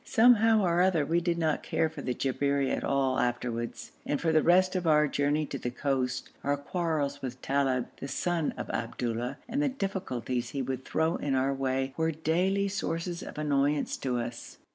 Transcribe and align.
Somehow 0.03 0.63
or 0.63 0.81
other 0.81 1.05
we 1.05 1.21
did 1.21 1.37
not 1.37 1.61
care 1.61 1.87
for 1.87 2.01
the 2.01 2.15
Jabberi 2.15 2.71
at 2.75 2.83
all 2.83 3.19
afterwards, 3.19 3.91
and 4.03 4.19
for 4.19 4.31
the 4.31 4.41
rest 4.41 4.75
of 4.75 4.87
our 4.87 5.07
journey 5.07 5.45
to 5.45 5.59
the 5.59 5.69
coast 5.69 6.31
our 6.43 6.57
quarrels 6.57 7.21
with 7.21 7.39
Talib, 7.43 7.85
the 7.97 8.07
son 8.07 8.51
of 8.57 8.67
Abdullah, 8.71 9.37
and 9.47 9.61
the 9.61 9.69
difficulties 9.69 10.49
he 10.49 10.61
would 10.63 10.85
throw 10.85 11.17
in 11.17 11.35
our 11.35 11.53
way, 11.53 11.93
were 11.97 12.09
daily 12.09 12.67
sources 12.67 13.21
of 13.21 13.37
annoyance 13.37 13.95
to 13.97 14.17
us. 14.17 14.57